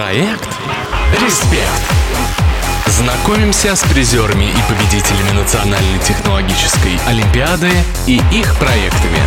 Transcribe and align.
Проект 0.00 0.48
«Респект». 1.20 1.68
Знакомимся 2.86 3.76
с 3.76 3.82
призерами 3.82 4.46
и 4.46 4.72
победителями 4.72 5.32
Национальной 5.32 5.98
технологической 5.98 6.98
олимпиады 7.06 7.70
и 8.06 8.18
их 8.32 8.56
проектами. 8.56 9.18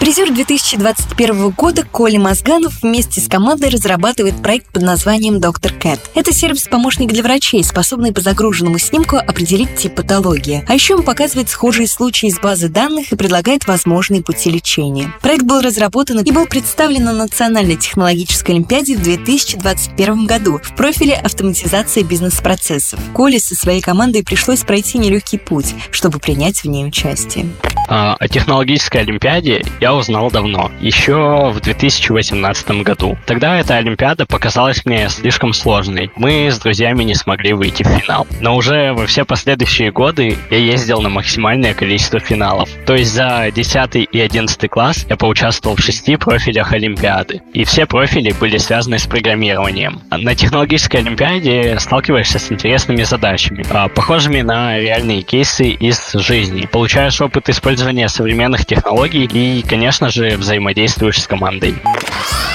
Призер 0.00 0.32
2021 0.32 1.50
года 1.50 1.84
Коля 1.84 2.18
Мозганов 2.18 2.82
вместе 2.82 3.20
с 3.20 3.28
командой 3.28 3.68
разрабатывает 3.68 4.42
проект 4.42 4.72
под 4.72 4.82
названием 4.82 5.40
«Доктор 5.40 5.74
Кэт». 5.74 6.00
Это 6.14 6.32
сервис-помощник 6.32 7.12
для 7.12 7.22
врачей, 7.22 7.62
способный 7.62 8.10
по 8.10 8.22
загруженному 8.22 8.78
снимку 8.78 9.16
определить 9.16 9.76
тип 9.76 9.96
патологии. 9.96 10.64
А 10.66 10.72
еще 10.72 10.94
он 10.94 11.02
показывает 11.02 11.50
схожие 11.50 11.86
случаи 11.86 12.28
из 12.28 12.40
базы 12.40 12.70
данных 12.70 13.12
и 13.12 13.16
предлагает 13.16 13.66
возможные 13.66 14.22
пути 14.22 14.50
лечения. 14.50 15.12
Проект 15.20 15.42
был 15.42 15.60
разработан 15.60 16.18
и 16.20 16.32
был 16.32 16.46
представлен 16.46 17.04
на 17.04 17.12
Национальной 17.12 17.76
технологической 17.76 18.54
олимпиаде 18.54 18.96
в 18.96 19.02
2021 19.02 20.24
году 20.24 20.60
в 20.62 20.74
профиле 20.76 21.12
автоматизации 21.12 22.02
бизнес-процессов. 22.02 22.98
Коле 23.12 23.38
со 23.38 23.54
своей 23.54 23.82
командой 23.82 24.24
пришлось 24.24 24.60
пройти 24.60 24.96
нелегкий 24.96 25.36
путь, 25.36 25.74
чтобы 25.90 26.20
принять 26.20 26.64
в 26.64 26.68
ней 26.68 26.86
участие. 26.86 27.50
А, 27.92 28.14
о 28.20 28.28
технологической 28.28 29.00
олимпиаде 29.00 29.64
я 29.80 29.89
узнал 29.94 30.30
давно, 30.30 30.70
еще 30.80 31.50
в 31.50 31.60
2018 31.60 32.70
году. 32.82 33.18
Тогда 33.26 33.58
эта 33.58 33.76
олимпиада 33.76 34.26
показалась 34.26 34.84
мне 34.84 35.08
слишком 35.08 35.52
сложной. 35.52 36.10
Мы 36.16 36.48
с 36.50 36.58
друзьями 36.58 37.04
не 37.04 37.14
смогли 37.14 37.52
выйти 37.52 37.82
в 37.82 37.88
финал. 37.88 38.26
Но 38.40 38.56
уже 38.56 38.92
во 38.92 39.06
все 39.06 39.24
последующие 39.24 39.90
годы 39.90 40.36
я 40.50 40.58
ездил 40.58 41.00
на 41.00 41.08
максимальное 41.08 41.74
количество 41.74 42.20
финалов. 42.20 42.68
То 42.86 42.94
есть 42.94 43.12
за 43.12 43.50
10 43.52 44.08
и 44.12 44.20
11 44.20 44.70
класс 44.70 45.06
я 45.08 45.16
поучаствовал 45.16 45.76
в 45.76 45.80
шести 45.80 46.16
профилях 46.16 46.72
олимпиады. 46.72 47.42
И 47.52 47.64
все 47.64 47.86
профили 47.86 48.32
были 48.32 48.58
связаны 48.58 48.98
с 48.98 49.06
программированием. 49.06 50.00
На 50.10 50.34
технологической 50.34 51.00
олимпиаде 51.00 51.78
сталкиваешься 51.78 52.38
с 52.38 52.52
интересными 52.52 53.02
задачами, 53.02 53.64
а, 53.70 53.88
похожими 53.88 54.42
на 54.42 54.78
реальные 54.78 55.22
кейсы 55.22 55.70
из 55.70 56.12
жизни. 56.12 56.66
Получаешь 56.66 57.20
опыт 57.20 57.48
использования 57.48 58.08
современных 58.08 58.66
технологий 58.66 59.24
и, 59.24 59.62
конечно 59.62 59.79
же, 60.10 60.36
взаимодействуешь 60.36 61.22
с 61.22 61.26
командой. 61.26 61.74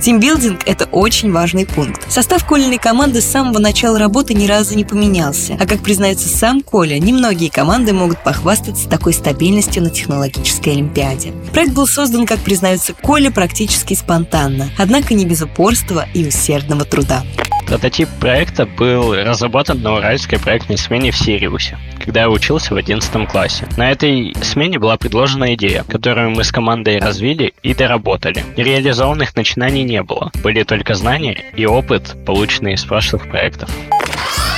Тимбилдинг– 0.00 0.60
это 0.66 0.84
очень 0.86 1.32
важный 1.32 1.66
пункт. 1.66 2.10
Состав 2.10 2.46
Колиной 2.46 2.78
команды 2.78 3.20
с 3.20 3.24
самого 3.24 3.58
начала 3.58 3.98
работы 3.98 4.34
ни 4.34 4.46
разу 4.46 4.76
не 4.76 4.84
поменялся. 4.84 5.56
А 5.60 5.66
как 5.66 5.80
признается 5.80 6.28
сам 6.28 6.62
Коля, 6.62 6.98
немногие 6.98 7.50
команды 7.50 7.92
могут 7.92 8.22
похвастаться 8.22 8.88
такой 8.88 9.12
стабильностью 9.12 9.82
на 9.82 9.90
технологической 9.90 10.74
олимпиаде. 10.74 11.32
Проект 11.52 11.72
был 11.72 11.86
создан, 11.86 12.26
как 12.26 12.38
признается 12.40 12.94
Коля, 12.94 13.30
практически 13.30 13.94
спонтанно, 13.94 14.70
однако 14.78 15.14
не 15.14 15.26
без 15.26 15.42
упорства 15.42 16.06
и 16.14 16.26
усердного 16.26 16.84
труда. 16.84 17.24
Прототип 17.68 18.08
проекта 18.18 18.64
был 18.64 19.14
разработан 19.14 19.82
на 19.82 19.96
уральской 19.96 20.38
проектной 20.38 20.78
смене 20.78 21.10
в 21.10 21.18
Сириусе, 21.18 21.78
когда 22.02 22.22
я 22.22 22.30
учился 22.30 22.72
в 22.72 22.78
11 22.78 23.28
классе. 23.28 23.68
На 23.76 23.90
этой 23.90 24.34
смене 24.40 24.78
была 24.78 24.96
предложена 24.96 25.54
идея, 25.54 25.84
которую 25.84 26.30
мы 26.30 26.44
с 26.44 26.50
командой 26.50 26.98
развили 26.98 27.52
и 27.62 27.74
доработали. 27.74 28.42
Реализованных 28.56 29.36
начинаний 29.36 29.82
не 29.82 30.02
было, 30.02 30.32
были 30.42 30.62
только 30.62 30.94
знания 30.94 31.44
и 31.56 31.66
опыт, 31.66 32.16
полученные 32.24 32.76
из 32.76 32.84
прошлых 32.86 33.28
проектов. 33.28 33.68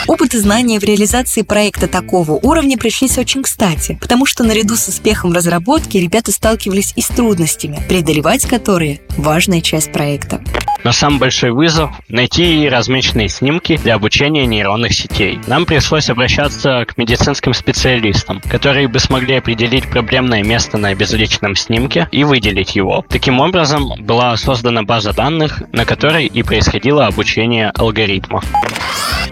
Опыт 0.06 0.34
и 0.34 0.38
знания 0.38 0.78
в 0.78 0.84
реализации 0.84 1.42
проекта 1.42 1.88
такого 1.88 2.32
уровня 2.32 2.78
пришлись 2.78 3.18
очень 3.18 3.42
кстати, 3.42 3.98
потому 4.00 4.24
что 4.24 4.44
наряду 4.44 4.76
с 4.76 4.86
успехом 4.86 5.32
разработки 5.32 5.98
ребята 5.98 6.30
сталкивались 6.30 6.92
и 6.94 7.02
с 7.02 7.08
трудностями, 7.08 7.80
преодолевать 7.88 8.46
которые– 8.46 9.00
важная 9.16 9.60
часть 9.60 9.92
проекта. 9.92 10.40
Но 10.84 10.92
самый 10.92 11.18
большой 11.18 11.50
вызов– 11.50 11.90
найти 12.08 12.68
размеченные 12.68 13.28
снимки 13.28 13.76
для 13.76 13.94
обучения 13.94 14.46
нейронных 14.46 14.92
сетей. 14.92 15.38
Нам 15.46 15.66
пришлось 15.66 16.08
обращаться 16.10 16.84
к 16.86 16.96
медицинским 16.96 17.52
специалистам, 17.52 18.40
которые 18.48 18.88
бы 18.88 18.98
смогли 18.98 19.36
определить 19.36 19.88
проблемное 19.88 20.42
место 20.42 20.78
на 20.78 20.94
безличном 20.94 21.54
снимке 21.56 22.08
и 22.10 22.24
выделить 22.24 22.76
его. 22.76 23.04
Таким 23.08 23.40
образом, 23.40 23.92
была 23.98 24.36
создана 24.36 24.82
база 24.82 25.12
данных, 25.12 25.62
на 25.72 25.84
которой 25.84 26.26
и 26.26 26.42
происходило 26.42 27.06
обучение 27.06 27.70
алгоритмов. 27.70 28.44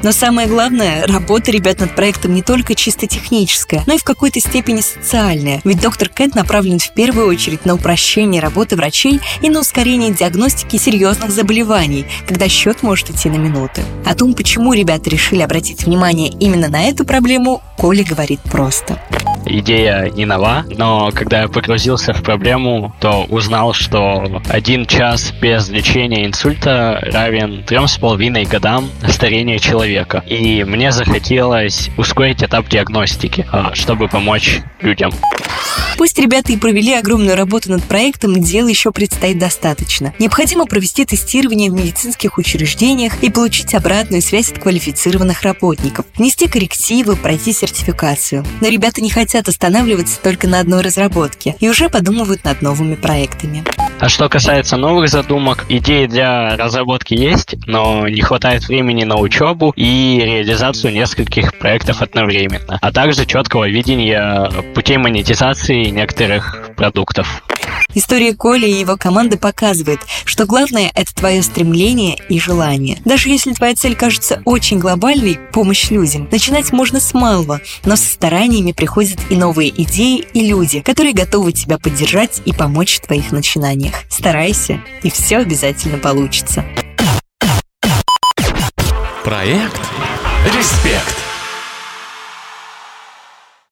Но 0.02 0.12
самое 0.12 0.48
главное, 0.48 1.06
работа 1.06 1.50
ребят 1.50 1.80
над 1.80 1.94
проектом 1.94 2.34
не 2.34 2.42
только 2.42 2.74
чисто 2.74 3.06
техническая, 3.06 3.82
но 3.86 3.94
и 3.94 3.98
в 3.98 4.04
какой-то 4.04 4.40
степени 4.40 4.80
социальная. 4.80 5.60
Ведь 5.64 5.80
доктор 5.80 6.08
Кент 6.08 6.34
направлен 6.34 6.78
в 6.78 6.92
первую 6.94 7.28
очередь 7.28 7.64
на 7.64 7.74
упрощение 7.74 8.40
работы 8.40 8.76
врачей 8.76 9.20
и 9.42 9.50
на 9.50 9.60
ускорение 9.60 10.12
диагностики 10.12 10.76
серьезных 10.76 11.30
заболеваний, 11.30 12.06
когда 12.26 12.48
счет 12.48 12.82
может 12.82 13.10
идти 13.10 13.28
на 13.28 13.36
минуты. 13.36 13.82
О 14.04 14.14
том, 14.14 14.34
почему 14.34 14.72
ребята 14.72 15.10
решили 15.10 15.42
обратить 15.42 15.84
внимание 15.84 16.28
именно 16.28 16.68
на 16.68 16.84
эту 16.84 17.04
проблему, 17.04 17.62
Коля 17.76 18.04
говорит 18.04 18.40
просто 18.40 19.00
идея 19.48 20.10
не 20.10 20.24
нова, 20.24 20.64
но 20.76 21.10
когда 21.12 21.42
я 21.42 21.48
погрузился 21.48 22.12
в 22.12 22.22
проблему, 22.22 22.94
то 23.00 23.24
узнал, 23.28 23.72
что 23.72 24.42
один 24.48 24.86
час 24.86 25.32
без 25.32 25.68
лечения 25.68 26.26
инсульта 26.26 27.00
равен 27.12 27.62
трем 27.64 27.88
с 27.88 27.98
половиной 27.98 28.44
годам 28.44 28.90
старения 29.08 29.58
человека. 29.58 30.22
И 30.26 30.64
мне 30.64 30.92
захотелось 30.92 31.90
ускорить 31.96 32.42
этап 32.42 32.68
диагностики, 32.68 33.46
а, 33.50 33.74
чтобы 33.74 34.08
помочь 34.08 34.60
людям. 34.80 35.10
Пусть 35.98 36.16
ребята 36.20 36.52
и 36.52 36.56
провели 36.56 36.94
огромную 36.94 37.36
работу 37.36 37.72
над 37.72 37.82
проектом, 37.82 38.40
дел 38.40 38.68
еще 38.68 38.92
предстоит 38.92 39.36
достаточно. 39.40 40.14
Необходимо 40.20 40.64
провести 40.64 41.04
тестирование 41.04 41.72
в 41.72 41.74
медицинских 41.74 42.38
учреждениях 42.38 43.20
и 43.20 43.30
получить 43.30 43.74
обратную 43.74 44.22
связь 44.22 44.52
от 44.52 44.60
квалифицированных 44.60 45.42
работников, 45.42 46.06
внести 46.16 46.46
коррективы, 46.46 47.16
пройти 47.16 47.52
сертификацию. 47.52 48.46
Но 48.60 48.68
ребята 48.68 49.00
не 49.00 49.10
хотят 49.10 49.48
останавливаться 49.48 50.20
только 50.22 50.46
на 50.46 50.60
одной 50.60 50.82
разработке 50.82 51.56
и 51.58 51.68
уже 51.68 51.88
подумывают 51.88 52.44
над 52.44 52.62
новыми 52.62 52.94
проектами. 52.94 53.64
А 54.00 54.08
что 54.08 54.28
касается 54.28 54.76
новых 54.76 55.08
задумок, 55.08 55.66
идеи 55.68 56.06
для 56.06 56.56
разработки 56.56 57.14
есть, 57.14 57.56
но 57.66 58.06
не 58.06 58.20
хватает 58.20 58.68
времени 58.68 59.02
на 59.02 59.16
учебу 59.16 59.72
и 59.74 60.20
реализацию 60.24 60.92
нескольких 60.92 61.58
проектов 61.58 62.00
одновременно, 62.00 62.78
а 62.80 62.92
также 62.92 63.26
четкого 63.26 63.68
видения 63.68 64.48
путей 64.72 64.98
монетизации 64.98 65.87
некоторых 65.90 66.70
продуктов. 66.76 67.42
История 67.94 68.34
Коли 68.34 68.66
и 68.66 68.80
его 68.80 68.96
команды 68.96 69.38
показывает, 69.38 70.00
что 70.24 70.46
главное– 70.46 70.92
это 70.94 71.14
твое 71.14 71.42
стремление 71.42 72.16
и 72.28 72.38
желание. 72.38 73.00
Даже 73.04 73.28
если 73.28 73.54
твоя 73.54 73.74
цель 73.74 73.96
кажется 73.96 74.42
очень 74.44 74.78
глобальной– 74.78 75.38
помощь 75.52 75.90
людям, 75.90 76.28
начинать 76.30 76.70
можно 76.70 77.00
с 77.00 77.14
малого, 77.14 77.60
но 77.84 77.96
со 77.96 78.06
стараниями 78.06 78.72
приходят 78.72 79.18
и 79.30 79.36
новые 79.36 79.70
идеи, 79.82 80.24
и 80.32 80.46
люди, 80.46 80.80
которые 80.80 81.14
готовы 81.14 81.52
тебя 81.52 81.78
поддержать 81.78 82.42
и 82.44 82.52
помочь 82.52 82.96
в 82.98 83.06
твоих 83.06 83.32
начинаниях. 83.32 83.94
Старайся, 84.10 84.80
и 85.02 85.10
все 85.10 85.38
обязательно 85.38 85.98
получится. 85.98 86.64
Проект 89.24 89.80
«Респект» 90.56 91.17